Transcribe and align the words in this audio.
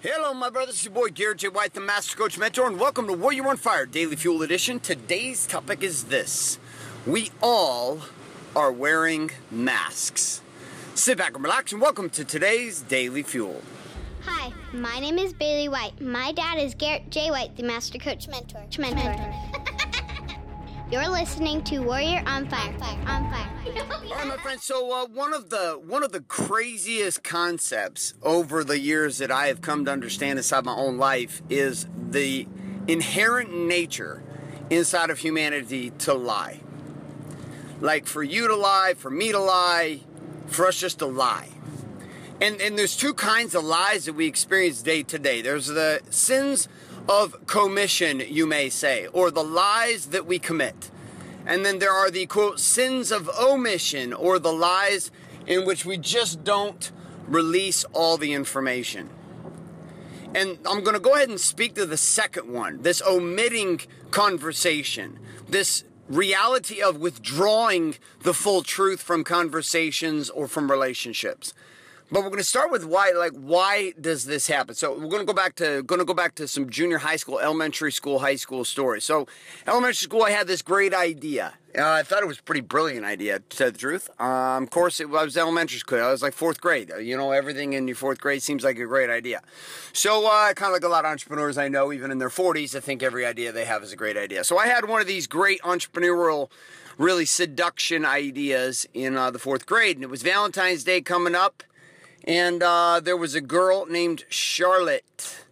Hello, 0.00 0.32
my 0.32 0.48
brothers. 0.48 0.76
It's 0.76 0.84
your 0.84 0.94
boy 0.94 1.08
Garrett 1.08 1.38
J. 1.38 1.48
White, 1.48 1.74
the 1.74 1.80
Master 1.80 2.16
Coach 2.16 2.38
Mentor, 2.38 2.68
and 2.68 2.78
welcome 2.78 3.08
to 3.08 3.14
Warrior 3.14 3.48
on 3.48 3.56
Fire 3.56 3.84
Daily 3.84 4.14
Fuel 4.14 4.44
Edition. 4.44 4.78
Today's 4.78 5.44
topic 5.44 5.82
is 5.82 6.04
this 6.04 6.60
We 7.04 7.32
all 7.42 8.02
are 8.54 8.70
wearing 8.70 9.32
masks. 9.50 10.40
Sit 10.94 11.18
back 11.18 11.34
and 11.34 11.42
relax, 11.42 11.72
and 11.72 11.82
welcome 11.82 12.10
to 12.10 12.24
today's 12.24 12.82
Daily 12.82 13.24
Fuel. 13.24 13.60
Hi, 14.24 14.52
my 14.72 15.00
name 15.00 15.18
is 15.18 15.32
Bailey 15.32 15.68
White. 15.68 16.00
My 16.00 16.30
dad 16.30 16.58
is 16.58 16.76
Garrett 16.76 17.10
J. 17.10 17.32
White, 17.32 17.56
the 17.56 17.64
Master 17.64 17.98
Coach 17.98 18.28
Mentor. 18.28 18.66
Mentor. 18.78 19.77
You're 20.90 21.10
listening 21.10 21.62
to 21.64 21.80
Warrior 21.80 22.22
on 22.24 22.48
Fire. 22.48 22.72
On 23.06 23.30
Fire. 23.30 23.48
All 23.66 24.16
right, 24.16 24.26
my 24.26 24.38
friends. 24.38 24.64
So 24.64 24.90
uh, 24.90 25.06
one 25.06 25.34
of 25.34 25.50
the 25.50 25.78
one 25.86 26.02
of 26.02 26.12
the 26.12 26.22
craziest 26.22 27.22
concepts 27.22 28.14
over 28.22 28.64
the 28.64 28.78
years 28.78 29.18
that 29.18 29.30
I 29.30 29.48
have 29.48 29.60
come 29.60 29.84
to 29.84 29.90
understand 29.90 30.38
inside 30.38 30.64
my 30.64 30.74
own 30.74 30.96
life 30.96 31.42
is 31.50 31.86
the 31.94 32.48
inherent 32.86 33.52
nature 33.52 34.22
inside 34.70 35.10
of 35.10 35.18
humanity 35.18 35.90
to 35.90 36.14
lie. 36.14 36.60
Like 37.82 38.06
for 38.06 38.22
you 38.22 38.48
to 38.48 38.56
lie, 38.56 38.94
for 38.96 39.10
me 39.10 39.30
to 39.30 39.38
lie, 39.38 40.00
for 40.46 40.66
us 40.66 40.80
just 40.80 41.00
to 41.00 41.06
lie. 41.06 41.50
And 42.40 42.62
and 42.62 42.78
there's 42.78 42.96
two 42.96 43.12
kinds 43.12 43.54
of 43.54 43.62
lies 43.62 44.06
that 44.06 44.14
we 44.14 44.26
experience 44.26 44.80
day 44.80 45.02
to 45.02 45.18
day. 45.18 45.42
There's 45.42 45.66
the 45.66 46.00
sins 46.08 46.66
of 47.08 47.46
commission, 47.46 48.22
you 48.28 48.46
may 48.46 48.68
say, 48.68 49.06
or 49.08 49.30
the 49.30 49.42
lies 49.42 50.06
that 50.06 50.26
we 50.26 50.38
commit. 50.38 50.90
And 51.46 51.64
then 51.64 51.78
there 51.78 51.92
are 51.92 52.10
the 52.10 52.26
quote 52.26 52.60
sins 52.60 53.10
of 53.10 53.30
omission, 53.40 54.12
or 54.12 54.38
the 54.38 54.52
lies 54.52 55.10
in 55.46 55.64
which 55.64 55.86
we 55.86 55.96
just 55.96 56.44
don't 56.44 56.92
release 57.26 57.84
all 57.92 58.18
the 58.18 58.34
information. 58.34 59.08
And 60.34 60.58
I'm 60.66 60.82
going 60.82 60.94
to 60.94 61.00
go 61.00 61.14
ahead 61.14 61.30
and 61.30 61.40
speak 61.40 61.74
to 61.76 61.86
the 61.86 61.96
second 61.96 62.52
one 62.52 62.82
this 62.82 63.00
omitting 63.02 63.80
conversation, 64.10 65.18
this 65.48 65.84
reality 66.08 66.82
of 66.82 66.98
withdrawing 66.98 67.96
the 68.22 68.34
full 68.34 68.62
truth 68.62 69.00
from 69.00 69.24
conversations 69.24 70.28
or 70.28 70.46
from 70.46 70.70
relationships. 70.70 71.54
But 72.10 72.22
we're 72.22 72.30
going 72.30 72.38
to 72.38 72.44
start 72.44 72.70
with 72.70 72.86
why, 72.86 73.10
like, 73.10 73.32
why 73.32 73.92
does 74.00 74.24
this 74.24 74.46
happen? 74.46 74.74
So 74.74 74.92
we're 74.92 75.08
going 75.08 75.20
to 75.20 75.26
go 75.26 75.34
back 75.34 75.56
to 75.56 75.82
going 75.82 75.98
to 75.98 76.06
go 76.06 76.14
back 76.14 76.34
to 76.36 76.48
some 76.48 76.70
junior 76.70 76.98
high 76.98 77.16
school, 77.16 77.38
elementary 77.38 77.92
school, 77.92 78.20
high 78.20 78.36
school 78.36 78.64
stories. 78.64 79.04
So 79.04 79.26
elementary 79.66 79.94
school, 79.94 80.22
I 80.22 80.30
had 80.30 80.46
this 80.46 80.62
great 80.62 80.94
idea. 80.94 81.52
Uh, 81.76 81.82
I 81.84 82.02
thought 82.02 82.22
it 82.22 82.26
was 82.26 82.38
a 82.38 82.42
pretty 82.42 82.62
brilliant 82.62 83.04
idea, 83.04 83.40
to 83.40 83.56
tell 83.56 83.70
the 83.70 83.76
truth. 83.76 84.08
Um, 84.18 84.62
of 84.62 84.70
course, 84.70 85.00
it 85.00 85.10
was 85.10 85.36
elementary 85.36 85.78
school. 85.80 86.00
I 86.00 86.10
was 86.10 86.22
like 86.22 86.32
fourth 86.32 86.62
grade. 86.62 86.90
You 86.98 87.14
know, 87.14 87.32
everything 87.32 87.74
in 87.74 87.86
your 87.86 87.94
fourth 87.94 88.22
grade 88.22 88.42
seems 88.42 88.64
like 88.64 88.78
a 88.78 88.86
great 88.86 89.10
idea. 89.10 89.42
So, 89.92 90.26
uh, 90.26 90.54
kind 90.54 90.70
of 90.70 90.72
like 90.72 90.84
a 90.84 90.88
lot 90.88 91.04
of 91.04 91.10
entrepreneurs 91.10 91.58
I 91.58 91.68
know, 91.68 91.92
even 91.92 92.10
in 92.10 92.16
their 92.16 92.30
40s, 92.30 92.74
I 92.74 92.80
think 92.80 93.02
every 93.02 93.26
idea 93.26 93.52
they 93.52 93.66
have 93.66 93.82
is 93.82 93.92
a 93.92 93.96
great 93.96 94.16
idea. 94.16 94.44
So, 94.44 94.56
I 94.56 94.68
had 94.68 94.88
one 94.88 95.02
of 95.02 95.06
these 95.06 95.26
great 95.26 95.60
entrepreneurial, 95.60 96.48
really 96.96 97.26
seduction 97.26 98.06
ideas 98.06 98.88
in 98.94 99.18
uh, 99.18 99.30
the 99.30 99.38
fourth 99.38 99.66
grade, 99.66 99.98
and 99.98 100.04
it 100.04 100.10
was 100.10 100.22
Valentine's 100.22 100.84
Day 100.84 101.02
coming 101.02 101.34
up. 101.34 101.62
And 102.24 102.62
uh, 102.62 103.00
there 103.02 103.16
was 103.16 103.34
a 103.34 103.40
girl 103.40 103.86
named 103.86 104.24
Charlotte. 104.28 105.44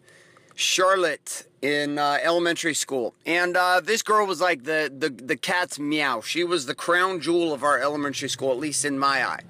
Charlotte 0.54 1.46
in 1.62 1.98
uh, 1.98 2.18
elementary 2.22 2.74
school. 2.74 3.14
And 3.26 3.56
uh, 3.56 3.80
this 3.80 4.02
girl 4.02 4.26
was 4.26 4.40
like 4.40 4.64
the, 4.64 4.92
the, 4.96 5.10
the 5.10 5.36
cat's 5.36 5.78
meow. 5.78 6.20
She 6.20 6.44
was 6.44 6.66
the 6.66 6.74
crown 6.74 7.20
jewel 7.20 7.52
of 7.52 7.62
our 7.62 7.78
elementary 7.78 8.28
school, 8.28 8.52
at 8.52 8.58
least 8.58 8.84
in 8.84 8.98
my 8.98 9.26
eye. 9.26 9.40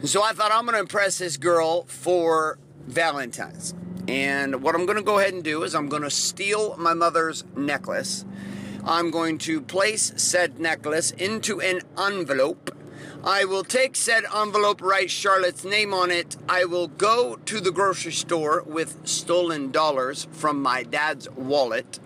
And 0.00 0.08
so 0.08 0.22
I 0.22 0.32
thought 0.32 0.52
I'm 0.52 0.64
to 0.74 0.80
impress 0.80 1.18
this 1.18 1.36
girl 1.36 1.84
for 1.84 2.58
Valentine's. 2.86 3.74
And 4.08 4.62
what 4.62 4.74
I'm 4.74 4.86
to 4.98 5.02
go 5.02 5.18
ahead 5.18 5.34
and 5.34 5.42
do 5.42 5.62
is 5.62 5.74
I'm 5.74 5.88
to 6.02 6.10
steal 6.10 6.76
my 6.76 6.94
mother's 6.94 7.44
necklace. 7.56 8.24
I'm 8.84 9.10
going 9.10 9.38
to 9.38 9.60
place 9.60 10.12
said 10.16 10.60
necklace 10.60 11.10
into 11.10 11.60
an 11.60 11.80
envelope 11.98 12.75
I 13.26 13.44
will 13.44 13.64
take 13.64 13.96
said 13.96 14.22
envelope, 14.32 14.80
write 14.80 15.10
Charlotte's 15.10 15.64
name 15.64 15.92
on 15.92 16.12
it. 16.12 16.36
I 16.48 16.64
will 16.64 16.86
go 16.86 17.34
to 17.46 17.60
the 17.60 17.72
grocery 17.72 18.12
store 18.12 18.62
with 18.64 19.00
stolen 19.02 19.72
dollars 19.72 20.28
from 20.30 20.62
my 20.62 20.84
dad's 20.84 21.28
wallet. 21.30 21.98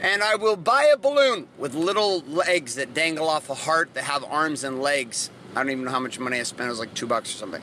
And 0.00 0.22
I 0.22 0.36
will 0.36 0.54
buy 0.54 0.84
a 0.84 0.96
balloon 0.96 1.48
with 1.58 1.74
little 1.74 2.20
legs 2.20 2.76
that 2.76 2.94
dangle 2.94 3.28
off 3.28 3.50
a 3.50 3.54
heart 3.54 3.94
that 3.94 4.04
have 4.04 4.22
arms 4.22 4.62
and 4.62 4.80
legs. 4.80 5.30
I 5.50 5.64
don't 5.64 5.70
even 5.70 5.84
know 5.84 5.90
how 5.90 5.98
much 5.98 6.20
money 6.20 6.38
I 6.38 6.44
spent. 6.44 6.68
It 6.68 6.70
was 6.70 6.78
like 6.78 6.94
two 6.94 7.08
bucks 7.08 7.34
or 7.34 7.38
something. 7.38 7.62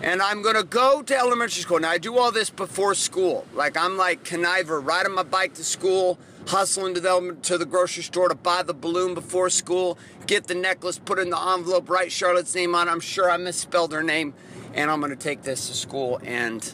And 0.00 0.22
I'm 0.22 0.42
gonna 0.42 0.62
go 0.62 1.02
to 1.02 1.18
elementary 1.18 1.62
school. 1.62 1.80
Now 1.80 1.90
I 1.90 1.98
do 1.98 2.16
all 2.18 2.30
this 2.30 2.50
before 2.50 2.94
school. 2.94 3.44
Like 3.52 3.76
I'm 3.76 3.96
like 3.96 4.22
conniver, 4.22 4.84
riding 4.84 5.12
my 5.12 5.24
bike 5.24 5.54
to 5.54 5.64
school, 5.64 6.18
hustling 6.46 6.94
to 6.94 7.00
the, 7.00 7.36
to 7.42 7.58
the 7.58 7.66
grocery 7.66 8.02
store 8.02 8.28
to 8.28 8.34
buy 8.34 8.62
the 8.62 8.74
balloon 8.74 9.14
before 9.14 9.50
school, 9.50 9.98
get 10.26 10.46
the 10.46 10.54
necklace, 10.54 10.98
put 10.98 11.18
in 11.18 11.30
the 11.30 11.38
envelope, 11.38 11.88
write 11.88 12.12
Charlotte's 12.12 12.54
name 12.54 12.74
on 12.74 12.88
it. 12.88 12.90
I'm 12.90 13.00
sure 13.00 13.30
I 13.30 13.36
misspelled 13.36 13.92
her 13.92 14.02
name, 14.02 14.34
and 14.74 14.90
I'm 14.90 15.00
going 15.00 15.10
to 15.10 15.16
take 15.16 15.42
this 15.42 15.68
to 15.68 15.74
school 15.74 16.20
and 16.24 16.72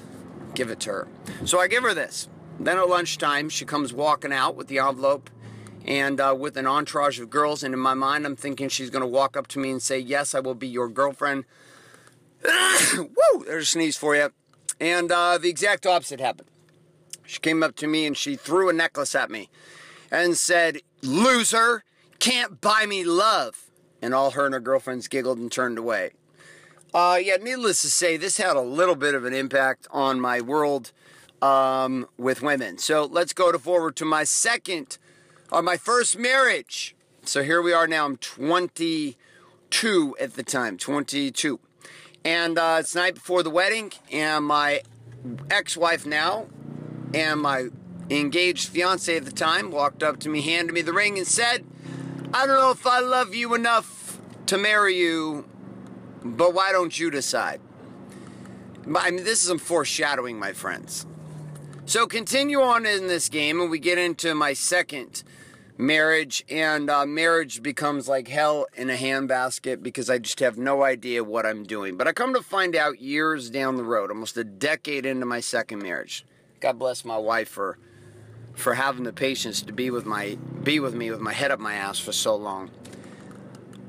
give 0.55 0.71
it 0.71 0.81
to 0.81 0.91
her. 0.91 1.09
So 1.45 1.59
I 1.59 1.69
give 1.69 1.83
her 1.83 1.95
this. 1.95 2.29
Then 2.61 2.79
at 2.79 2.89
lunchtime, 2.89 3.49
she 3.49 3.65
comes 3.65 3.93
walking 3.93 4.33
out 4.33 4.55
with 4.55 4.69
the 4.69 4.79
envelope 4.79 5.31
and 5.85 6.21
uh, 6.21 6.35
with 6.39 6.57
an 6.57 6.67
entourage 6.67 7.19
of 7.19 7.31
girls. 7.31 7.63
And 7.63 7.75
in 7.75 7.81
my 7.81 7.95
mind, 7.95 8.27
I'm 8.27 8.37
thinking 8.37 8.69
she's 8.69 8.91
going 8.91 9.01
to 9.01 9.07
walk 9.07 9.37
up 9.37 9.47
to 9.49 9.59
me 9.59 9.71
and 9.71 9.83
say, 9.83 9.99
Yes, 9.99 10.35
I 10.35 10.41
will 10.41 10.55
be 10.55 10.69
your 10.69 10.89
girlfriend. 10.89 11.45
Woo! 12.97 13.45
There's 13.45 13.65
a 13.65 13.67
sneeze 13.67 13.97
for 13.97 14.15
you. 14.15 14.31
And 14.79 15.11
uh, 15.11 15.39
the 15.39 15.49
exact 15.49 15.87
opposite 15.87 16.21
happened. 16.21 16.52
She 17.33 17.41
came 17.41 17.63
up 17.63 17.75
to 17.77 17.87
me 17.87 18.05
and 18.05 18.15
she 18.15 18.37
threw 18.37 18.69
a 18.69 18.75
necklace 18.75 19.15
at 19.15 19.31
me 19.31 19.49
and 20.11 20.37
said, 20.37 20.83
Loser, 21.01 21.83
can't 22.19 22.61
buy 22.61 22.85
me 22.85 23.05
love. 23.05 23.71
And 24.03 24.13
all 24.13 24.33
her 24.33 24.45
and 24.45 24.53
her 24.53 24.61
girlfriends 24.61 25.09
giggled 25.09 25.39
and 25.39 25.51
turned 25.51 25.79
away. 25.79 26.11
Uh, 26.93 27.19
yeah, 27.23 27.37
needless 27.37 27.81
to 27.81 27.91
say, 27.91 28.19
this 28.19 28.37
had 28.37 28.55
a 28.55 28.61
little 28.61 28.97
bit 28.97 29.15
of 29.15 29.25
an 29.25 29.33
impact 29.33 29.89
on 29.91 30.21
my 30.21 30.43
world 30.43 30.93
um, 31.41 32.07
with 32.19 32.43
women. 32.43 32.77
So 32.77 33.07
let's 33.07 33.33
go 33.33 33.51
to 33.51 33.59
forward 33.59 33.97
to 33.97 34.05
my 34.05 34.25
second, 34.25 34.99
or 35.51 35.61
uh, 35.61 35.63
my 35.63 35.79
first 35.79 36.19
marriage. 36.19 36.95
So 37.25 37.43
here 37.43 37.63
we 37.63 37.73
are 37.73 37.87
now. 37.87 38.05
I'm 38.05 38.19
22 38.19 40.17
at 40.21 40.35
the 40.35 40.43
time, 40.43 40.77
22. 40.77 41.59
And 42.27 42.59
uh, 42.59 42.77
it's 42.81 42.95
night 42.95 43.15
before 43.15 43.43
the 43.43 43.49
wedding, 43.49 43.91
and 44.13 44.45
my 44.45 44.83
ex 45.51 45.79
wife 45.79 46.05
now 46.05 46.49
and 47.15 47.41
my 47.41 47.69
engaged 48.11 48.69
fiance 48.69 49.17
at 49.17 49.25
the 49.25 49.33
time 49.33 49.71
walked 49.71 50.03
up 50.03 50.19
to 50.21 50.29
me, 50.29 50.41
handed 50.41 50.73
me 50.73 50.83
the 50.83 50.93
ring, 50.93 51.19
and 51.19 51.27
said, 51.27 51.65
I 52.35 52.47
don't 52.47 52.57
know 52.57 52.71
if 52.71 52.87
I 52.87 53.01
love 53.01 53.35
you 53.35 53.55
enough 53.55 54.19
to 54.47 54.59
marry 54.59 54.97
you, 54.97 55.49
but 56.25 56.55
why 56.55 56.73
don't 56.73 56.99
you 56.99 57.11
decide? 57.11 57.61
I 58.97 59.11
mean, 59.11 59.25
this 59.25 59.43
is 59.43 59.49
some 59.49 59.59
foreshadowing, 59.59 60.39
my 60.39 60.53
friends. 60.53 61.07
So 61.85 62.07
continue 62.07 62.61
on 62.61 62.87
in 62.87 63.07
this 63.07 63.29
game, 63.29 63.61
and 63.61 63.71
we 63.71 63.79
get 63.79 63.99
into 63.99 64.35
my 64.35 64.53
second 64.53 65.23
marriage, 65.77 66.45
and 66.49 66.89
uh, 66.89 67.05
marriage 67.07 67.63
becomes 67.63 68.09
like 68.09 68.29
hell 68.29 68.67
in 68.75 68.89
a 68.89 68.97
handbasket 68.97 69.83
because 69.83 70.09
I 70.09 70.19
just 70.19 70.41
have 70.41 70.59
no 70.59 70.83
idea 70.83 71.25
what 71.25 71.45
I'm 71.45 71.65
doing. 71.65 71.97
But 71.97 72.09
I 72.09 72.13
come 72.13 72.35
to 72.35 72.43
find 72.43 72.77
out 72.77 73.01
years 73.01 73.51
down 73.51 73.77
the 73.77 73.85
road, 73.85 74.11
almost 74.11 74.37
a 74.37 74.45
decade 74.45 75.07
into 75.07 75.27
my 75.27 75.41
second 75.41 75.83
marriage, 75.83 76.25
God 76.63 76.79
bless 76.79 77.05
my 77.05 77.19
wife 77.19 77.49
for 77.49 77.77
for 78.55 78.75
having 78.75 79.03
the 79.03 79.13
patience 79.13 79.63
to 79.63 79.73
be 79.73 79.91
with 79.91 80.07
my 80.07 80.39
be 80.63 80.79
with 80.79 80.95
me 80.95 81.11
with 81.11 81.19
my 81.19 81.33
head 81.33 81.51
up 81.51 81.59
my 81.59 81.75
ass 81.75 81.99
for 81.99 82.13
so 82.13 82.37
long. 82.37 82.71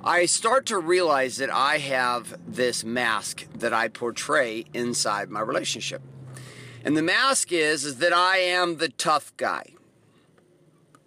I 0.03 0.25
start 0.25 0.65
to 0.65 0.79
realize 0.79 1.37
that 1.37 1.51
I 1.51 1.77
have 1.77 2.35
this 2.47 2.83
mask 2.83 3.45
that 3.53 3.73
I 3.73 3.89
portray 3.89 4.65
inside 4.73 5.29
my 5.29 5.41
relationship. 5.41 6.01
And 6.83 6.97
the 6.97 7.03
mask 7.03 7.51
is 7.51 7.85
is 7.85 7.97
that 7.97 8.11
I 8.11 8.37
am 8.37 8.77
the 8.77 8.89
tough 8.89 9.37
guy. 9.37 9.65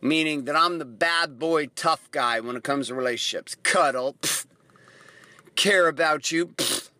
Meaning 0.00 0.44
that 0.44 0.54
I'm 0.54 0.78
the 0.78 0.84
bad 0.84 1.36
boy 1.36 1.66
tough 1.66 2.08
guy 2.12 2.38
when 2.38 2.54
it 2.54 2.62
comes 2.62 2.86
to 2.88 2.94
relationships. 2.94 3.56
Cuddle, 3.64 4.14
pff, 4.22 4.46
care 5.56 5.88
about 5.88 6.30
you. 6.30 6.46
Pff. 6.46 6.90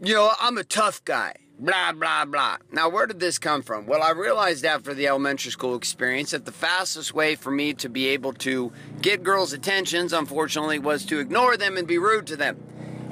You 0.00 0.14
know, 0.14 0.32
I'm 0.40 0.58
a 0.58 0.64
tough 0.64 1.04
guy 1.04 1.36
blah, 1.62 1.92
blah, 1.92 2.24
blah. 2.24 2.56
Now, 2.72 2.88
where 2.88 3.06
did 3.06 3.20
this 3.20 3.38
come 3.38 3.62
from? 3.62 3.86
Well, 3.86 4.02
I 4.02 4.10
realized 4.10 4.64
after 4.64 4.92
the 4.94 5.06
elementary 5.06 5.52
school 5.52 5.76
experience 5.76 6.32
that 6.32 6.44
the 6.44 6.52
fastest 6.52 7.14
way 7.14 7.36
for 7.36 7.52
me 7.52 7.72
to 7.74 7.88
be 7.88 8.08
able 8.08 8.32
to 8.34 8.72
get 9.00 9.22
girls' 9.22 9.52
attentions, 9.52 10.12
unfortunately, 10.12 10.80
was 10.80 11.04
to 11.06 11.20
ignore 11.20 11.56
them 11.56 11.76
and 11.76 11.86
be 11.86 11.98
rude 11.98 12.26
to 12.26 12.36
them 12.36 12.60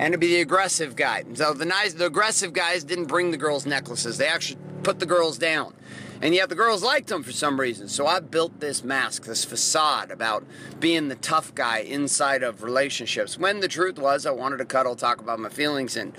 and 0.01 0.13
to 0.13 0.19
be 0.19 0.29
the 0.29 0.41
aggressive 0.41 0.97
guy. 0.97 1.23
So 1.35 1.55
the 1.55 1.65
nice, 1.65 1.93
the 1.93 2.07
aggressive 2.07 2.53
guys 2.53 2.83
didn't 2.83 3.05
bring 3.05 3.31
the 3.31 3.37
girls 3.37 3.67
necklaces. 3.67 4.19
They 4.19 4.27
actually 4.27 4.59
put 4.83 4.99
the 4.99 5.07
girls 5.07 5.39
down. 5.39 5.75
And 6.23 6.35
yet 6.35 6.49
the 6.51 6.55
girls 6.55 6.83
liked 6.83 7.09
them 7.09 7.23
for 7.23 7.33
some 7.33 7.59
reason. 7.59 7.89
So 7.89 8.07
I 8.07 8.21
built 8.21 8.61
this 8.61 8.85
mask, 8.85 9.25
this 9.25 9.45
facade 9.45 10.11
about 10.11 10.45
being 10.79 11.09
the 11.09 11.15
tough 11.15 11.55
guy 11.55 11.79
inside 11.79 12.43
of 12.43 12.63
relationships. 12.63 13.39
When 13.39 13.61
the 13.61 13.69
truth 13.69 13.99
was, 13.99 14.27
I 14.27 14.33
wanted 14.33 14.59
to 14.59 14.67
cuddle, 14.67 14.97
talk 14.97 15.21
about 15.21 15.39
my 15.39 15.49
feelings, 15.49 15.97
and 15.97 16.15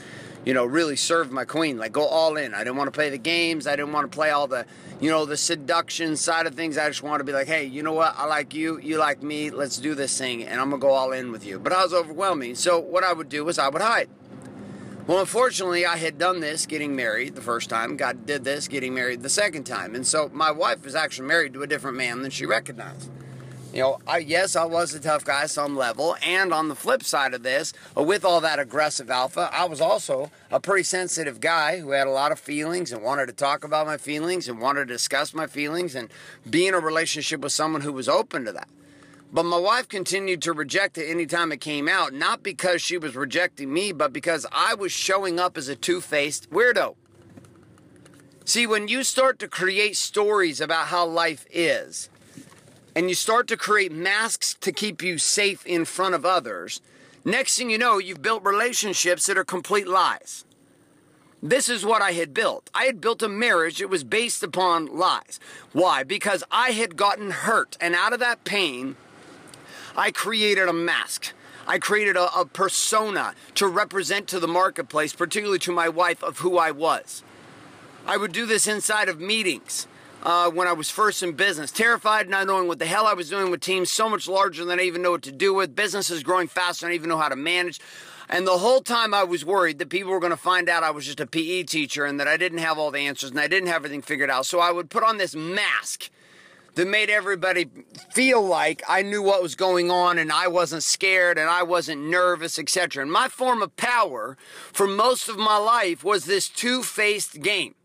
you 0.46 0.54
know, 0.54 0.66
really 0.66 0.96
serve 0.96 1.32
my 1.32 1.46
queen, 1.46 1.78
like 1.78 1.92
go 1.92 2.06
all 2.06 2.36
in. 2.36 2.54
I 2.54 2.60
didn't 2.60 2.78
want 2.78 2.88
to 2.88 2.92
play 2.92 3.10
the 3.10 3.18
games. 3.18 3.68
I 3.68 3.76
didn't 3.76 3.94
want 3.94 4.12
to 4.12 4.16
play 4.16 4.32
all 4.32 4.48
the, 4.48 4.66
you 5.00 5.10
know, 5.10 5.26
the 5.26 5.38
seduction 5.38 6.16
side 6.16 6.48
of 6.48 6.56
things. 6.56 6.78
I 6.78 6.88
just 6.88 7.04
wanted 7.04 7.20
to 7.20 7.24
be 7.26 7.34
like, 7.34 7.48
hey, 7.48 7.66
you 7.66 7.84
know 7.84 7.94
what? 7.94 8.16
I 8.18 8.26
like 8.26 8.54
you. 8.54 8.80
You 8.80 8.98
like 8.98 9.22
me. 9.22 9.50
Let's 9.52 9.78
do 9.78 9.94
this 9.94 10.18
thing. 10.18 10.44
And 10.44 10.60
I'm 10.60 10.72
to 10.72 10.78
go 10.78 10.92
all 10.92 11.12
in 11.12 11.32
with 11.32 11.46
you. 11.46 11.60
But 11.60 11.74
I 11.74 11.84
was 11.84 11.94
overwhelming. 11.94 12.56
So 12.56 12.80
what 12.80 13.04
I 13.04 13.14
would 13.14 13.30
do 13.30 13.46
was 13.46 13.60
I 13.60 13.70
would 13.70 13.82
hide. 13.82 14.10
Well, 15.08 15.20
unfortunately, 15.20 15.86
I 15.86 15.98
had 15.98 16.18
done 16.18 16.40
this 16.40 16.66
getting 16.66 16.96
married 16.96 17.36
the 17.36 17.42
first 17.42 17.70
time. 17.70 17.98
God 17.98 18.26
did 18.26 18.44
this 18.44 18.68
getting 18.68 18.94
married 18.94 19.24
the 19.24 19.30
second 19.30 19.66
time. 19.66 19.94
And 19.94 20.06
so 20.06 20.30
my 20.34 20.52
wife 20.52 20.86
was 20.86 20.96
actually 20.96 21.28
married 21.28 21.54
to 21.54 21.64
a 21.64 21.68
different 21.68 21.98
man 21.98 22.22
than 22.22 22.32
she 22.32 22.46
recognized. 22.46 23.10
You 23.74 23.80
know, 23.80 24.00
I, 24.06 24.18
yes, 24.18 24.58
I 24.58 24.66
was 24.66 24.94
a 24.94 25.00
tough 25.00 25.24
guy 25.24 25.46
some 25.46 25.78
level. 25.78 26.18
And 26.22 26.54
on 26.54 26.68
the 26.68 26.76
flip 26.76 27.04
side 27.04 27.34
of 27.34 27.44
this, 27.44 27.72
uh, 27.96 28.04
with 28.04 28.26
all 28.26 28.42
that 28.42 28.60
aggressive 28.60 29.10
alpha, 29.10 29.50
I 29.54 29.64
was 29.64 29.80
also 29.80 30.30
a 30.52 30.60
pretty 30.60 30.84
sensitive 30.84 31.40
guy 31.40 31.80
who 31.80 31.92
had 31.92 32.06
a 32.06 32.12
lot 32.12 32.34
of 32.34 32.40
feelings 32.40 32.92
and 32.92 33.02
wanted 33.02 33.28
to 33.28 33.34
talk 33.34 33.64
about 33.64 33.86
my 33.86 33.96
feelings 33.96 34.50
and 34.50 34.60
wanted 34.60 34.90
to 34.90 34.94
discuss 34.94 35.34
my 35.34 35.48
feelings 35.48 35.96
and 35.96 36.10
be 36.50 36.68
in 36.68 36.74
a 36.74 36.80
relationship 36.80 37.40
with 37.40 37.54
someone 37.54 37.82
who 37.82 37.94
was 37.94 38.10
open 38.10 38.44
to 38.44 38.52
that. 38.52 38.68
But 39.32 39.44
my 39.44 39.58
wife 39.58 39.88
continued 39.88 40.42
to 40.42 40.52
reject 40.52 40.98
it 40.98 41.10
anytime 41.10 41.54
it 41.54 41.62
came 41.62 41.88
out, 41.88 42.14
not 42.14 42.44
because 42.44 42.82
she 42.82 42.98
was 42.98 43.16
rejecting 43.16 43.72
me, 43.72 43.94
but 43.94 44.12
because 44.12 44.46
I 44.52 44.74
was 44.74 44.92
showing 44.92 45.40
up 45.40 45.58
as 45.58 45.70
a 45.70 45.78
two 45.78 46.02
faced 46.02 46.52
weirdo. 46.52 46.96
See, 48.44 48.68
when 48.68 48.90
you 48.90 49.06
start 49.06 49.40
to 49.40 49.48
create 49.48 49.96
stories 49.96 50.60
about 50.60 50.88
how 50.88 51.06
life 51.06 51.46
is, 51.50 52.10
and 52.96 53.10
you 53.10 53.16
start 53.16 53.48
to 53.48 53.58
create 53.58 53.92
masks 53.92 54.56
to 54.62 54.72
keep 54.72 55.02
you 55.02 55.18
safe 55.18 55.66
in 55.66 55.86
front 55.86 56.16
of 56.16 56.26
others, 56.26 56.82
next 57.24 57.58
thing 57.58 57.70
you 57.70 57.78
know, 57.78 57.98
you've 57.98 58.22
built 58.22 58.44
relationships 58.44 59.26
that 59.26 59.38
are 59.38 59.44
complete 59.44 59.88
lies. 59.88 60.46
This 61.44 61.70
is 61.70 61.86
what 61.86 62.04
I 62.04 62.12
had 62.12 62.34
built. 62.34 62.70
I 62.74 62.84
had 62.86 63.02
built 63.02 63.24
a 63.24 63.30
marriage 63.30 63.80
that 63.80 63.90
was 63.90 64.04
based 64.04 64.44
upon 64.44 64.86
lies. 64.86 65.40
Why? 65.74 66.04
Because 66.04 66.44
I 66.52 66.72
had 66.72 66.96
gotten 66.96 67.32
hurt, 67.32 67.78
and 67.82 67.96
out 67.96 68.14
of 68.14 68.20
that 68.20 68.44
pain, 68.44 68.96
I 69.96 70.12
created 70.12 70.68
a 70.68 70.74
mask. 70.74 71.34
I 71.68 71.80
created 71.80 72.16
a, 72.16 72.32
a, 72.38 72.46
persona 72.46 73.34
to 73.56 73.68
represent 73.68 74.28
to 74.28 74.40
the 74.40 74.48
marketplace, 74.48 75.14
particularly 75.14 75.60
to 75.60 75.72
my 75.72 75.90
wife, 75.90 76.24
of 76.24 76.40
who 76.40 76.58
I 76.58 76.72
was. 76.72 77.24
I 78.06 78.18
would 78.18 78.32
do 78.32 78.46
this 78.46 78.68
inside 78.68 79.10
of 79.10 79.20
meetings 79.20 79.88
uh, 80.24 80.50
when 80.50 80.68
I 80.68 80.74
was 80.74 80.90
first 80.90 81.24
in 81.24 81.34
business, 81.34 81.72
terrified, 81.72 82.30
not 82.30 82.48
knowing 82.48 82.68
what 82.68 82.80
the 82.80 82.86
hell 82.86 83.08
I 83.08 83.14
was 83.14 83.30
doing 83.30 83.50
with 83.50 83.62
teams 83.62 83.92
so 83.92 84.10
much 84.10 84.28
larger 84.28 84.66
than 84.66 84.80
I 84.80 84.84
even 84.84 85.02
know 85.02 85.12
what 85.12 85.24
to 85.24 85.32
do 85.32 85.54
with. 85.54 85.76
Businesses 85.76 86.24
growing 86.24 86.48
faster 86.48 86.86
than 86.86 86.92
I 86.92 86.96
even 86.96 87.10
know 87.10 87.18
how 87.18 87.30
to 87.30 87.36
manage. 87.36 87.80
And 88.30 88.48
the 88.48 88.60
whole 88.60 88.82
time 88.82 89.14
I 89.14 89.24
was 89.24 89.44
worried 89.44 89.80
that 89.80 89.90
people 89.90 90.12
were 90.12 90.20
going 90.20 90.32
to 90.32 90.38
find 90.38 90.70
out 90.70 90.84
I 90.84 90.92
was 90.92 91.06
just 91.06 91.20
a 91.20 91.28
PE 91.28 91.64
teacher 91.64 92.06
and 92.06 92.20
that 92.20 92.28
I 92.28 92.38
didn't 92.38 92.60
have 92.60 92.78
all 92.78 92.92
the 92.92 93.00
answers 93.00 93.32
and 93.32 93.40
I 93.40 93.48
didn't 93.48 93.68
have 93.68 93.78
everything 93.78 94.02
figured 94.02 94.30
out. 94.30 94.46
So 94.46 94.60
I 94.60 94.72
would 94.72 94.90
put 94.90 95.04
on 95.04 95.18
this 95.18 95.36
mask 95.36 96.10
that 96.76 96.88
made 96.88 97.10
everybody 97.10 97.70
feel 98.12 98.42
like 98.42 98.82
I 98.88 99.02
knew 99.02 99.22
what 99.22 99.44
was 99.44 99.56
going 99.56 99.92
on 99.92 100.18
and 100.18 100.32
I 100.32 100.48
wasn't 100.48 100.84
scared 100.84 101.38
and 101.38 101.50
I 101.50 101.64
wasn't 101.64 102.04
nervous, 102.04 102.58
etc. 102.58 103.04
And 103.04 103.12
my 103.12 103.28
form 103.28 103.62
of 103.62 103.76
power 103.76 104.38
for 104.72 104.88
most 104.88 105.28
of 105.28 105.38
my 105.38 105.58
life 105.58 106.04
was 106.04 106.24
this 106.24 106.48
two 106.48 106.84
faced 106.84 107.42
game. 107.42 107.76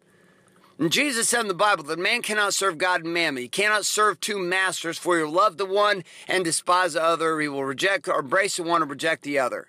And 0.78 0.92
Jesus 0.92 1.30
said 1.30 1.40
in 1.40 1.48
the 1.48 1.54
Bible 1.54 1.84
that 1.84 1.98
man 1.98 2.20
cannot 2.20 2.52
serve 2.52 2.76
God 2.76 3.04
and 3.04 3.14
mammon. 3.14 3.42
You 3.42 3.48
cannot 3.48 3.86
serve 3.86 4.20
two 4.20 4.38
masters, 4.38 4.98
for 4.98 5.18
you 5.18 5.28
love 5.28 5.56
the 5.56 5.64
one 5.64 6.04
and 6.28 6.44
despise 6.44 6.92
the 6.92 7.02
other. 7.02 7.40
He 7.40 7.48
will 7.48 7.64
reject 7.64 8.08
or 8.08 8.20
embrace 8.20 8.56
the 8.56 8.62
one 8.62 8.82
and 8.82 8.90
reject 8.90 9.22
the 9.22 9.38
other. 9.38 9.68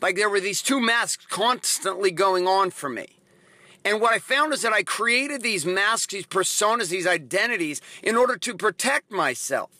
Like 0.00 0.16
there 0.16 0.30
were 0.30 0.40
these 0.40 0.62
two 0.62 0.80
masks 0.80 1.26
constantly 1.26 2.12
going 2.12 2.46
on 2.46 2.70
for 2.70 2.88
me. 2.88 3.06
And 3.84 4.00
what 4.00 4.12
I 4.12 4.20
found 4.20 4.52
is 4.52 4.62
that 4.62 4.72
I 4.72 4.84
created 4.84 5.42
these 5.42 5.66
masks, 5.66 6.12
these 6.12 6.26
personas, 6.26 6.88
these 6.88 7.06
identities 7.06 7.80
in 8.02 8.16
order 8.16 8.36
to 8.36 8.54
protect 8.54 9.10
myself. 9.10 9.70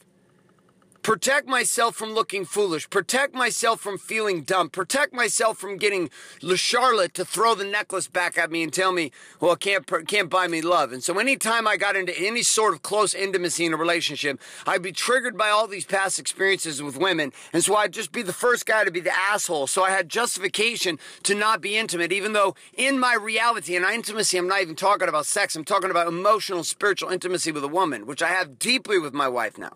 Protect 1.02 1.48
myself 1.48 1.96
from 1.96 2.12
looking 2.12 2.44
foolish. 2.44 2.88
Protect 2.88 3.34
myself 3.34 3.80
from 3.80 3.98
feeling 3.98 4.42
dumb. 4.42 4.70
Protect 4.70 5.12
myself 5.12 5.58
from 5.58 5.76
getting 5.76 6.10
Le 6.42 6.56
Charlotte 6.56 7.12
to 7.14 7.24
throw 7.24 7.56
the 7.56 7.64
necklace 7.64 8.06
back 8.06 8.38
at 8.38 8.52
me 8.52 8.62
and 8.62 8.72
tell 8.72 8.92
me, 8.92 9.10
well, 9.40 9.56
can't, 9.56 9.84
can't 10.06 10.30
buy 10.30 10.46
me 10.46 10.62
love. 10.62 10.92
And 10.92 11.02
so 11.02 11.18
anytime 11.18 11.66
I 11.66 11.76
got 11.76 11.96
into 11.96 12.16
any 12.16 12.44
sort 12.44 12.72
of 12.72 12.82
close 12.82 13.14
intimacy 13.14 13.64
in 13.66 13.74
a 13.74 13.76
relationship, 13.76 14.40
I'd 14.64 14.80
be 14.80 14.92
triggered 14.92 15.36
by 15.36 15.48
all 15.48 15.66
these 15.66 15.84
past 15.84 16.20
experiences 16.20 16.80
with 16.80 16.96
women. 16.96 17.32
And 17.52 17.64
so 17.64 17.74
I'd 17.74 17.92
just 17.92 18.12
be 18.12 18.22
the 18.22 18.32
first 18.32 18.64
guy 18.64 18.84
to 18.84 18.92
be 18.92 19.00
the 19.00 19.18
asshole. 19.18 19.66
So 19.66 19.82
I 19.82 19.90
had 19.90 20.08
justification 20.08 21.00
to 21.24 21.34
not 21.34 21.60
be 21.60 21.76
intimate, 21.76 22.12
even 22.12 22.32
though 22.32 22.54
in 22.74 23.00
my 23.00 23.14
reality 23.14 23.74
and 23.74 23.84
intimacy, 23.84 24.38
I'm 24.38 24.46
not 24.46 24.62
even 24.62 24.76
talking 24.76 25.08
about 25.08 25.26
sex. 25.26 25.56
I'm 25.56 25.64
talking 25.64 25.90
about 25.90 26.06
emotional, 26.06 26.62
spiritual 26.62 27.10
intimacy 27.10 27.50
with 27.50 27.64
a 27.64 27.68
woman, 27.68 28.06
which 28.06 28.22
I 28.22 28.28
have 28.28 28.60
deeply 28.60 29.00
with 29.00 29.12
my 29.12 29.26
wife 29.26 29.58
now. 29.58 29.72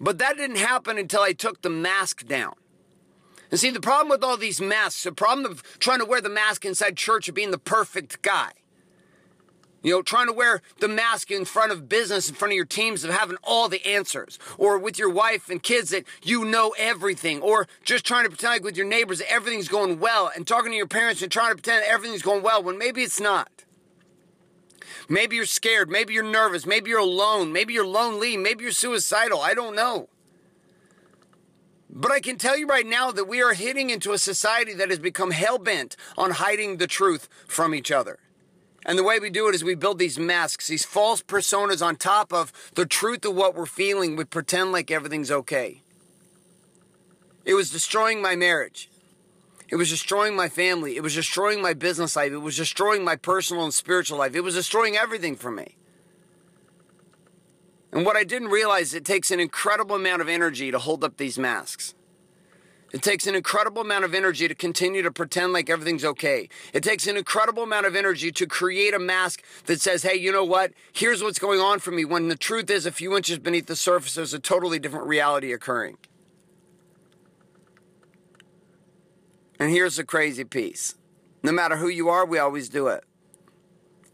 But 0.00 0.18
that 0.18 0.36
didn't 0.36 0.56
happen 0.56 0.98
until 0.98 1.22
I 1.22 1.32
took 1.32 1.62
the 1.62 1.70
mask 1.70 2.26
down. 2.26 2.54
And 3.50 3.60
see, 3.60 3.70
the 3.70 3.80
problem 3.80 4.08
with 4.08 4.24
all 4.24 4.36
these 4.36 4.60
masks, 4.60 5.04
the 5.04 5.12
problem 5.12 5.46
of 5.46 5.62
trying 5.78 6.00
to 6.00 6.04
wear 6.04 6.20
the 6.20 6.28
mask 6.28 6.64
inside 6.64 6.96
church 6.96 7.28
of 7.28 7.34
being 7.34 7.52
the 7.52 7.58
perfect 7.58 8.20
guy. 8.22 8.52
You 9.82 9.92
know, 9.92 10.02
trying 10.02 10.26
to 10.28 10.32
wear 10.32 10.62
the 10.80 10.88
mask 10.88 11.30
in 11.30 11.44
front 11.44 11.70
of 11.70 11.90
business, 11.90 12.28
in 12.28 12.34
front 12.34 12.52
of 12.52 12.56
your 12.56 12.64
teams, 12.64 13.04
of 13.04 13.10
having 13.10 13.36
all 13.42 13.68
the 13.68 13.86
answers. 13.86 14.38
Or 14.56 14.78
with 14.78 14.98
your 14.98 15.10
wife 15.10 15.50
and 15.50 15.62
kids 15.62 15.90
that 15.90 16.04
you 16.22 16.44
know 16.44 16.74
everything. 16.78 17.42
Or 17.42 17.68
just 17.84 18.06
trying 18.06 18.24
to 18.24 18.30
pretend 18.30 18.54
like 18.54 18.64
with 18.64 18.78
your 18.78 18.86
neighbors 18.86 19.18
that 19.18 19.30
everything's 19.30 19.68
going 19.68 20.00
well. 20.00 20.32
And 20.34 20.46
talking 20.46 20.70
to 20.70 20.76
your 20.76 20.86
parents 20.86 21.20
and 21.20 21.30
trying 21.30 21.50
to 21.50 21.56
pretend 21.56 21.84
everything's 21.84 22.22
going 22.22 22.42
well 22.42 22.62
when 22.62 22.78
maybe 22.78 23.02
it's 23.02 23.20
not. 23.20 23.63
Maybe 25.08 25.36
you're 25.36 25.46
scared. 25.46 25.90
Maybe 25.90 26.14
you're 26.14 26.22
nervous. 26.22 26.66
Maybe 26.66 26.90
you're 26.90 27.00
alone. 27.00 27.52
Maybe 27.52 27.74
you're 27.74 27.86
lonely. 27.86 28.36
Maybe 28.36 28.64
you're 28.64 28.72
suicidal. 28.72 29.40
I 29.40 29.54
don't 29.54 29.74
know. 29.74 30.08
But 31.90 32.10
I 32.10 32.20
can 32.20 32.38
tell 32.38 32.56
you 32.56 32.66
right 32.66 32.86
now 32.86 33.12
that 33.12 33.28
we 33.28 33.40
are 33.40 33.54
hitting 33.54 33.90
into 33.90 34.12
a 34.12 34.18
society 34.18 34.74
that 34.74 34.90
has 34.90 34.98
become 34.98 35.30
hell 35.30 35.58
bent 35.58 35.96
on 36.18 36.32
hiding 36.32 36.78
the 36.78 36.88
truth 36.88 37.28
from 37.46 37.74
each 37.74 37.92
other. 37.92 38.18
And 38.84 38.98
the 38.98 39.04
way 39.04 39.18
we 39.18 39.30
do 39.30 39.48
it 39.48 39.54
is 39.54 39.64
we 39.64 39.76
build 39.76 39.98
these 39.98 40.18
masks, 40.18 40.66
these 40.66 40.84
false 40.84 41.22
personas 41.22 41.84
on 41.84 41.96
top 41.96 42.32
of 42.32 42.52
the 42.74 42.84
truth 42.84 43.24
of 43.24 43.34
what 43.34 43.54
we're 43.54 43.64
feeling. 43.64 44.16
We 44.16 44.24
pretend 44.24 44.72
like 44.72 44.90
everything's 44.90 45.30
okay. 45.30 45.82
It 47.44 47.54
was 47.54 47.70
destroying 47.70 48.20
my 48.20 48.36
marriage. 48.36 48.90
It 49.68 49.76
was 49.76 49.90
destroying 49.90 50.36
my 50.36 50.48
family. 50.48 50.96
It 50.96 51.02
was 51.02 51.14
destroying 51.14 51.62
my 51.62 51.74
business 51.74 52.16
life. 52.16 52.32
It 52.32 52.38
was 52.38 52.56
destroying 52.56 53.04
my 53.04 53.16
personal 53.16 53.64
and 53.64 53.74
spiritual 53.74 54.18
life. 54.18 54.34
It 54.34 54.42
was 54.42 54.54
destroying 54.54 54.96
everything 54.96 55.36
for 55.36 55.50
me. 55.50 55.76
And 57.92 58.04
what 58.04 58.16
I 58.16 58.24
didn't 58.24 58.48
realize, 58.48 58.92
it 58.92 59.04
takes 59.04 59.30
an 59.30 59.40
incredible 59.40 59.96
amount 59.96 60.20
of 60.20 60.28
energy 60.28 60.70
to 60.70 60.78
hold 60.78 61.04
up 61.04 61.16
these 61.16 61.38
masks. 61.38 61.94
It 62.92 63.02
takes 63.02 63.26
an 63.26 63.34
incredible 63.34 63.82
amount 63.82 64.04
of 64.04 64.14
energy 64.14 64.46
to 64.46 64.54
continue 64.54 65.02
to 65.02 65.10
pretend 65.10 65.52
like 65.52 65.68
everything's 65.68 66.04
okay. 66.04 66.48
It 66.72 66.84
takes 66.84 67.08
an 67.08 67.16
incredible 67.16 67.64
amount 67.64 67.86
of 67.86 67.96
energy 67.96 68.30
to 68.30 68.46
create 68.46 68.94
a 68.94 69.00
mask 69.00 69.42
that 69.66 69.80
says, 69.80 70.04
hey, 70.04 70.14
you 70.14 70.30
know 70.30 70.44
what? 70.44 70.72
Here's 70.92 71.20
what's 71.20 71.40
going 71.40 71.58
on 71.58 71.80
for 71.80 71.90
me. 71.90 72.04
When 72.04 72.28
the 72.28 72.36
truth 72.36 72.70
is, 72.70 72.86
a 72.86 72.92
few 72.92 73.16
inches 73.16 73.38
beneath 73.38 73.66
the 73.66 73.74
surface, 73.74 74.14
there's 74.14 74.34
a 74.34 74.38
totally 74.38 74.78
different 74.78 75.06
reality 75.06 75.52
occurring. 75.52 75.96
And 79.64 79.72
here's 79.72 79.96
the 79.96 80.04
crazy 80.04 80.44
piece 80.44 80.94
no 81.42 81.50
matter 81.50 81.76
who 81.76 81.88
you 81.88 82.10
are, 82.10 82.26
we 82.26 82.36
always 82.36 82.68
do 82.68 82.88
it. 82.88 83.02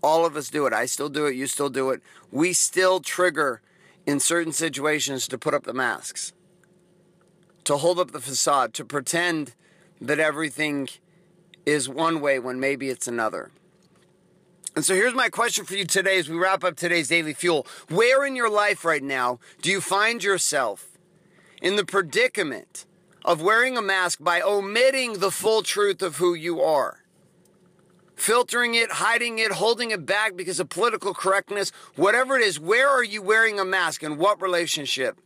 All 0.01 0.25
of 0.25 0.37
us 0.37 0.49
do 0.49 0.65
it. 0.67 0.73
I 0.73 0.87
still 0.87 1.09
do 1.09 1.27
it. 1.27 1.35
You 1.35 1.49
still 1.49 1.69
do 1.69 1.91
it. 1.91 2.03
We 2.31 2.53
still 2.53 3.01
trigger 3.01 3.61
in 4.07 4.21
certain 4.21 4.53
situations 4.53 5.27
to 5.27 5.37
put 5.37 5.53
up 5.53 5.65
the 5.65 5.75
masks, 5.75 6.35
to 7.65 7.79
hold 7.79 7.99
up 7.99 8.13
the 8.13 8.21
facade, 8.21 8.73
to 8.75 8.85
pretend 8.85 9.57
that 10.01 10.21
everything 10.21 10.89
is 11.67 11.89
one 11.89 12.21
way 12.21 12.39
when 12.39 12.61
maybe 12.61 12.89
it's 12.89 13.09
another. 13.09 13.51
And 14.77 14.85
so 14.85 14.95
here's 14.95 15.15
my 15.15 15.31
question 15.31 15.65
for 15.65 15.75
you 15.75 15.85
today 15.85 16.21
as 16.21 16.29
we 16.29 16.39
wrap 16.39 16.63
up 16.63 16.77
today's 16.77 17.09
daily 17.09 17.35
fuel. 17.35 17.67
Where 17.89 18.25
in 18.25 18.37
your 18.37 18.51
life 18.51 18.85
right 18.85 19.03
now 19.03 19.41
do 19.63 19.69
you 19.73 19.81
find 19.81 20.23
yourself 20.23 20.97
in 21.61 21.75
the 21.75 21.85
predicament 21.85 22.87
of 23.25 23.43
wearing 23.43 23.77
a 23.77 23.83
mask 23.83 24.23
by 24.23 24.41
omitting 24.41 25.15
the 25.15 25.31
full 25.31 25.63
truth 25.63 26.03
of 26.03 26.17
who 26.17 26.35
you 26.35 26.61
are. 26.61 27.05
Filtering 28.17 28.75
it, 28.75 28.91
hiding 28.93 29.39
it, 29.39 29.53
holding 29.53 29.91
it 29.91 30.05
back 30.05 30.37
because 30.37 30.61
of 30.61 30.69
political 30.69 31.15
correctness, 31.15 31.73
whatever 31.97 32.37
it 32.37 32.43
is, 32.43 32.61
where 32.61 32.89
are 32.89 33.05
you 33.05 33.23
wearing 33.23 33.59
a 33.59 33.65
mask 33.65 34.03
and 34.03 34.19
what 34.19 34.43
relationship? 34.43 35.19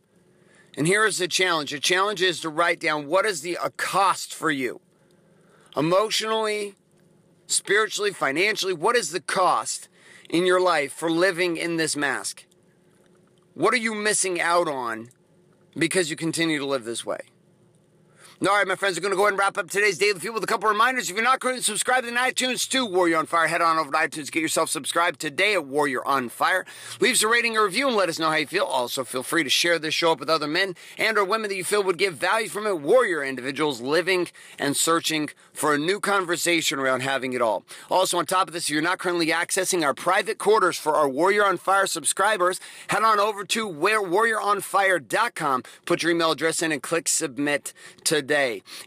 And 0.77 0.87
here 0.87 1.05
is 1.05 1.17
the 1.17 1.27
challenge. 1.27 1.71
The 1.71 1.79
challenge 1.79 2.21
is 2.21 2.39
to 2.41 2.49
write 2.49 2.79
down 2.79 3.07
what 3.07 3.25
is 3.25 3.41
the 3.41 3.57
cost 3.77 4.33
for 4.33 4.51
you? 4.51 4.81
Emotionally, 5.75 6.75
spiritually, 7.47 8.11
financially, 8.11 8.73
what 8.73 8.95
is 8.95 9.11
the 9.11 9.21
cost 9.21 9.89
in 10.29 10.45
your 10.45 10.61
life 10.61 10.93
for 10.93 11.09
living 11.09 11.57
in 11.57 11.77
this 11.77 11.95
mask? 11.95 12.45
What 13.53 13.73
are 13.73 13.77
you 13.77 13.93
missing 13.93 14.39
out 14.41 14.67
on 14.67 15.09
because 15.77 16.09
you 16.09 16.15
continue 16.15 16.59
to 16.59 16.65
live 16.65 16.83
this 16.83 17.05
way? 17.05 17.19
All 18.41 18.49
right, 18.49 18.67
my 18.67 18.75
friends, 18.75 18.97
we're 18.97 19.01
going 19.01 19.13
to 19.13 19.15
go 19.15 19.21
ahead 19.23 19.31
and 19.31 19.39
wrap 19.39 19.57
up 19.57 19.69
today's 19.69 19.97
Daily 19.97 20.19
Fuel 20.19 20.33
with 20.33 20.43
a 20.43 20.47
couple 20.47 20.67
reminders. 20.67 21.09
If 21.09 21.15
you're 21.15 21.23
not 21.23 21.39
currently 21.39 21.63
subscribed 21.63 22.05
in 22.05 22.15
iTunes 22.15 22.67
to 22.67 22.85
Warrior 22.85 23.19
on 23.19 23.27
Fire, 23.27 23.47
head 23.47 23.61
on 23.61 23.77
over 23.77 23.89
to 23.89 23.97
iTunes, 23.97 24.29
get 24.29 24.41
yourself 24.41 24.69
subscribed 24.69 25.21
today 25.21 25.53
at 25.53 25.65
Warrior 25.65 26.05
on 26.05 26.27
Fire. 26.27 26.65
Leave 26.99 27.13
us 27.13 27.23
a 27.23 27.29
rating 27.29 27.55
or 27.55 27.63
review 27.63 27.87
and 27.87 27.95
let 27.95 28.09
us 28.09 28.19
know 28.19 28.29
how 28.29 28.35
you 28.35 28.45
feel. 28.45 28.65
Also, 28.65 29.05
feel 29.05 29.23
free 29.23 29.45
to 29.45 29.49
share 29.49 29.79
this 29.79 29.93
show 29.93 30.11
up 30.11 30.19
with 30.19 30.29
other 30.29 30.47
men 30.47 30.75
and 30.97 31.17
or 31.17 31.23
women 31.23 31.49
that 31.49 31.55
you 31.55 31.63
feel 31.63 31.81
would 31.83 31.97
give 31.97 32.15
value 32.15 32.49
from 32.49 32.67
it. 32.67 32.81
Warrior 32.81 33.23
individuals 33.23 33.79
living 33.79 34.27
and 34.59 34.75
searching 34.75 35.29
for 35.53 35.73
a 35.73 35.77
new 35.77 36.01
conversation 36.01 36.77
around 36.77 37.03
having 37.03 37.31
it 37.31 37.41
all. 37.41 37.63
Also, 37.89 38.17
on 38.17 38.25
top 38.25 38.49
of 38.49 38.53
this, 38.53 38.65
if 38.65 38.71
you're 38.71 38.81
not 38.81 38.99
currently 38.99 39.27
accessing 39.27 39.81
our 39.81 39.93
private 39.93 40.39
quarters 40.39 40.77
for 40.77 40.95
our 40.95 41.07
Warrior 41.07 41.45
on 41.45 41.55
Fire 41.55 41.87
subscribers, 41.87 42.59
head 42.89 43.01
on 43.01 43.17
over 43.17 43.45
to 43.45 43.69
warrioronfire.com, 43.69 45.63
put 45.85 46.03
your 46.03 46.11
email 46.11 46.31
address 46.31 46.61
in, 46.61 46.73
and 46.73 46.83
click 46.83 47.07
submit 47.07 47.71
today. 48.03 48.24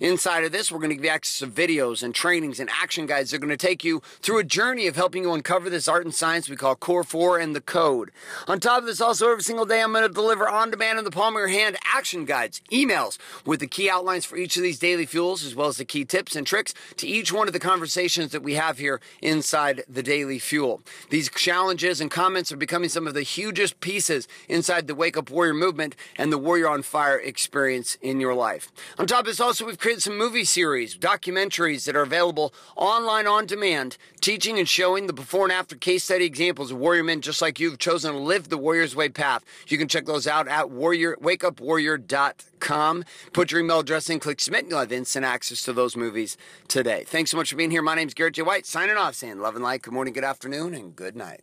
Inside 0.00 0.44
of 0.44 0.52
this, 0.52 0.70
we're 0.70 0.78
going 0.78 0.90
to 0.90 0.96
give 0.96 1.04
you 1.04 1.10
access 1.10 1.38
to 1.40 1.46
videos 1.46 2.02
and 2.02 2.14
trainings 2.14 2.60
and 2.60 2.68
action 2.70 3.06
guides 3.06 3.30
that 3.30 3.36
are 3.36 3.40
going 3.40 3.50
to 3.50 3.56
take 3.56 3.84
you 3.84 4.02
through 4.20 4.38
a 4.38 4.44
journey 4.44 4.86
of 4.86 4.96
helping 4.96 5.24
you 5.24 5.32
uncover 5.32 5.70
this 5.70 5.88
art 5.88 6.04
and 6.04 6.14
science 6.14 6.48
we 6.48 6.56
call 6.56 6.74
Core 6.74 7.04
4 7.04 7.38
and 7.38 7.54
the 7.54 7.60
Code. 7.60 8.10
On 8.46 8.60
top 8.60 8.80
of 8.80 8.86
this, 8.86 9.00
also 9.00 9.30
every 9.30 9.42
single 9.42 9.66
day, 9.66 9.82
I'm 9.82 9.92
going 9.92 10.02
to 10.02 10.08
deliver 10.08 10.48
on 10.48 10.70
demand 10.70 10.98
in 10.98 11.04
the 11.04 11.10
palm 11.10 11.34
of 11.34 11.40
your 11.40 11.48
hand 11.48 11.76
action 11.84 12.24
guides, 12.24 12.60
emails 12.72 13.18
with 13.44 13.60
the 13.60 13.66
key 13.66 13.88
outlines 13.88 14.24
for 14.24 14.36
each 14.36 14.56
of 14.56 14.62
these 14.62 14.78
daily 14.78 15.06
fuels, 15.06 15.44
as 15.44 15.54
well 15.54 15.68
as 15.68 15.76
the 15.76 15.84
key 15.84 16.04
tips 16.04 16.36
and 16.36 16.46
tricks 16.46 16.74
to 16.96 17.06
each 17.06 17.32
one 17.32 17.46
of 17.46 17.52
the 17.52 17.58
conversations 17.58 18.32
that 18.32 18.42
we 18.42 18.54
have 18.54 18.78
here 18.78 19.00
inside 19.22 19.84
the 19.88 20.02
daily 20.02 20.38
fuel. 20.38 20.82
These 21.10 21.30
challenges 21.30 22.00
and 22.00 22.10
comments 22.10 22.52
are 22.52 22.56
becoming 22.56 22.88
some 22.88 23.06
of 23.06 23.14
the 23.14 23.22
hugest 23.22 23.80
pieces 23.80 24.28
inside 24.48 24.86
the 24.86 24.94
Wake 24.94 25.16
Up 25.16 25.30
Warrior 25.30 25.54
movement 25.54 25.94
and 26.16 26.32
the 26.32 26.38
Warrior 26.38 26.68
on 26.68 26.82
Fire 26.82 27.18
experience 27.18 27.96
in 28.02 28.20
your 28.20 28.34
life. 28.34 28.70
On 28.98 29.06
top 29.06 29.20
of 29.20 29.27
this, 29.28 29.40
also, 29.40 29.66
we've 29.66 29.78
created 29.78 30.02
some 30.02 30.16
movie 30.16 30.44
series, 30.44 30.96
documentaries 30.96 31.84
that 31.84 31.94
are 31.94 32.02
available 32.02 32.52
online 32.76 33.26
on 33.26 33.44
demand, 33.44 33.98
teaching 34.20 34.58
and 34.58 34.68
showing 34.68 35.06
the 35.06 35.12
before 35.12 35.44
and 35.44 35.52
after 35.52 35.76
case 35.76 36.04
study 36.04 36.24
examples 36.24 36.70
of 36.70 36.78
warrior 36.78 37.04
men 37.04 37.20
just 37.20 37.42
like 37.42 37.60
you 37.60 37.70
have 37.70 37.78
chosen 37.78 38.12
to 38.12 38.18
live 38.18 38.48
the 38.48 38.56
Warrior's 38.56 38.96
Way 38.96 39.10
path. 39.10 39.44
You 39.68 39.76
can 39.76 39.86
check 39.86 40.06
those 40.06 40.26
out 40.26 40.48
at 40.48 40.70
warrior, 40.70 41.16
wakeupwarrior.com. 41.20 43.04
Put 43.32 43.52
your 43.52 43.60
email 43.60 43.80
address 43.80 44.08
in, 44.08 44.18
click 44.18 44.40
submit, 44.40 44.62
and 44.62 44.70
you'll 44.70 44.80
have 44.80 44.92
instant 44.92 45.26
access 45.26 45.62
to 45.64 45.72
those 45.74 45.94
movies 45.94 46.38
today. 46.66 47.04
Thanks 47.06 47.30
so 47.30 47.36
much 47.36 47.50
for 47.50 47.56
being 47.56 47.70
here. 47.70 47.82
My 47.82 47.94
name's 47.94 48.14
Garrett 48.14 48.34
J. 48.34 48.42
White, 48.42 48.64
signing 48.64 48.96
off, 48.96 49.14
saying 49.14 49.38
love 49.40 49.54
and 49.54 49.64
light, 49.64 49.82
good 49.82 49.92
morning, 49.92 50.14
good 50.14 50.24
afternoon, 50.24 50.72
and 50.72 50.96
good 50.96 51.16
night. 51.16 51.42